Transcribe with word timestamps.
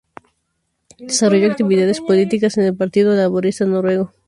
Desarrolló 0.97 1.51
actividades 1.51 2.01
políticas 2.01 2.57
en 2.57 2.63
el 2.63 2.75
Partido 2.75 3.13
Laborista 3.13 3.65
Noruego. 3.65 4.11